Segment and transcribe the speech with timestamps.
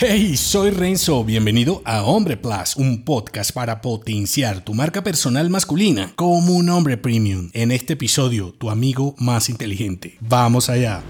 [0.00, 6.12] Hey, soy Renzo, bienvenido a Hombre Plus, un podcast para potenciar tu marca personal masculina
[6.14, 7.50] como un hombre premium.
[7.52, 10.16] En este episodio, tu amigo más inteligente.
[10.20, 11.02] Vamos allá.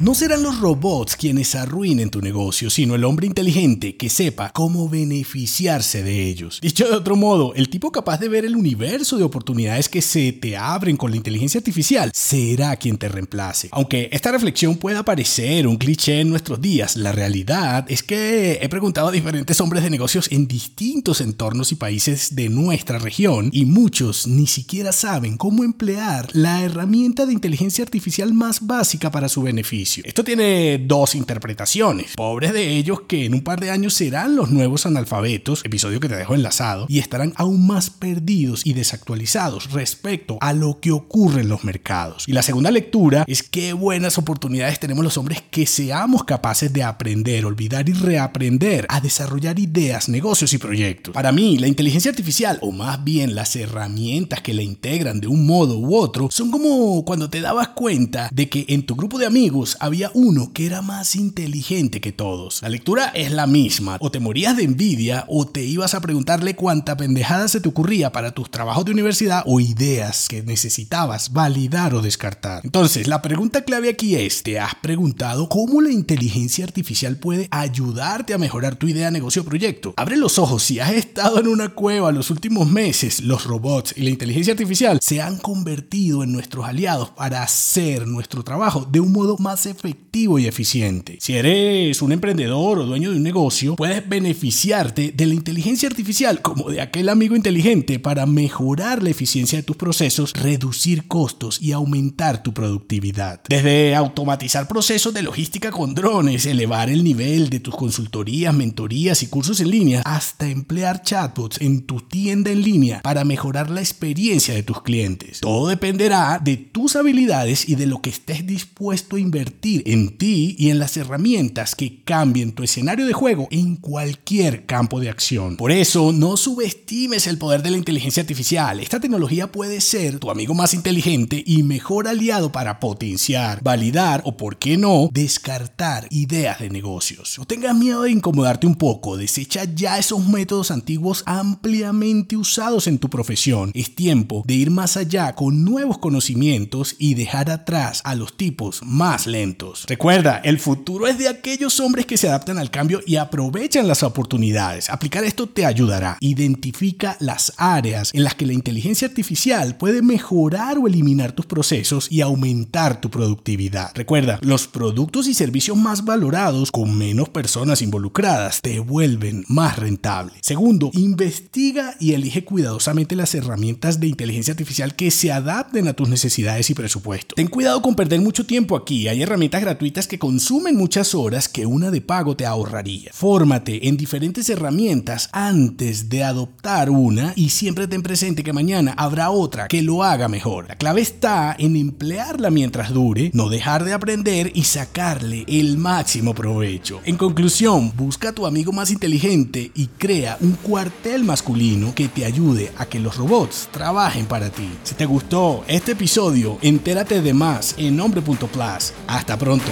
[0.00, 4.88] No serán los robots quienes arruinen tu negocio, sino el hombre inteligente que sepa cómo
[4.88, 6.58] beneficiarse de ellos.
[6.62, 10.32] Dicho de otro modo, el tipo capaz de ver el universo de oportunidades que se
[10.32, 13.68] te abren con la inteligencia artificial será quien te reemplace.
[13.72, 18.68] Aunque esta reflexión pueda parecer un cliché en nuestros días, la realidad es que he
[18.70, 23.66] preguntado a diferentes hombres de negocios en distintos entornos y países de nuestra región y
[23.66, 29.42] muchos ni siquiera saben cómo emplear la herramienta de inteligencia artificial más básica para su
[29.42, 29.89] beneficio.
[29.98, 32.14] Esto tiene dos interpretaciones.
[32.14, 36.08] Pobres de ellos que en un par de años serán los nuevos analfabetos, episodio que
[36.08, 41.42] te dejo enlazado, y estarán aún más perdidos y desactualizados respecto a lo que ocurre
[41.42, 42.24] en los mercados.
[42.26, 46.82] Y la segunda lectura es qué buenas oportunidades tenemos los hombres que seamos capaces de
[46.82, 51.14] aprender, olvidar y reaprender a desarrollar ideas, negocios y proyectos.
[51.14, 55.46] Para mí, la inteligencia artificial, o más bien las herramientas que la integran de un
[55.46, 59.26] modo u otro, son como cuando te dabas cuenta de que en tu grupo de
[59.26, 62.62] amigos había uno que era más inteligente que todos.
[62.62, 63.96] La lectura es la misma.
[64.00, 68.12] O te morías de envidia o te ibas a preguntarle cuánta pendejada se te ocurría
[68.12, 72.60] para tus trabajos de universidad o ideas que necesitabas validar o descartar.
[72.64, 78.34] Entonces, la pregunta clave aquí es, ¿te has preguntado cómo la inteligencia artificial puede ayudarte
[78.34, 79.94] a mejorar tu idea, negocio o proyecto?
[79.96, 84.02] Abre los ojos, si has estado en una cueva los últimos meses, los robots y
[84.02, 89.12] la inteligencia artificial se han convertido en nuestros aliados para hacer nuestro trabajo de un
[89.12, 91.18] modo más efectivo y eficiente.
[91.20, 96.42] Si eres un emprendedor o dueño de un negocio, puedes beneficiarte de la inteligencia artificial
[96.42, 101.72] como de aquel amigo inteligente para mejorar la eficiencia de tus procesos, reducir costos y
[101.72, 103.40] aumentar tu productividad.
[103.48, 109.26] Desde automatizar procesos de logística con drones, elevar el nivel de tus consultorías, mentorías y
[109.26, 114.54] cursos en línea, hasta emplear chatbots en tu tienda en línea para mejorar la experiencia
[114.54, 115.40] de tus clientes.
[115.40, 120.56] Todo dependerá de tus habilidades y de lo que estés dispuesto a invertir en ti
[120.58, 125.56] y en las herramientas que cambien tu escenario de juego en cualquier campo de acción.
[125.56, 128.80] Por eso, no subestimes el poder de la inteligencia artificial.
[128.80, 134.36] Esta tecnología puede ser tu amigo más inteligente y mejor aliado para potenciar, validar o,
[134.36, 137.36] por qué no, descartar ideas de negocios.
[137.38, 142.98] No tengas miedo de incomodarte un poco, desecha ya esos métodos antiguos ampliamente usados en
[142.98, 143.70] tu profesión.
[143.74, 148.80] Es tiempo de ir más allá con nuevos conocimientos y dejar atrás a los tipos
[148.84, 149.39] más lentos
[149.86, 154.02] Recuerda, el futuro es de aquellos hombres que se adaptan al cambio y aprovechan las
[154.02, 154.90] oportunidades.
[154.90, 156.18] Aplicar esto te ayudará.
[156.20, 162.08] Identifica las áreas en las que la inteligencia artificial puede mejorar o eliminar tus procesos
[162.10, 163.92] y aumentar tu productividad.
[163.94, 170.32] Recuerda, los productos y servicios más valorados con menos personas involucradas te vuelven más rentable.
[170.42, 176.08] Segundo, investiga y elige cuidadosamente las herramientas de inteligencia artificial que se adapten a tus
[176.08, 177.34] necesidades y presupuesto.
[177.34, 179.08] Ten cuidado con perder mucho tiempo aquí.
[179.08, 183.12] Hay herramientas gratuitas que consumen muchas horas que una de pago te ahorraría.
[183.14, 189.30] Fórmate en diferentes herramientas antes de adoptar una y siempre ten presente que mañana habrá
[189.30, 190.66] otra que lo haga mejor.
[190.68, 196.34] La clave está en emplearla mientras dure, no dejar de aprender y sacarle el máximo
[196.34, 197.00] provecho.
[197.04, 202.24] En conclusión, busca a tu amigo más inteligente y crea un cuartel masculino que te
[202.24, 204.68] ayude a que los robots trabajen para ti.
[204.82, 208.92] Si te gustó este episodio, entérate de más en hombre.plus.
[209.20, 209.70] Hasta pronto.